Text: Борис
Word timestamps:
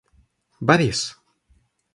Борис 0.67 1.01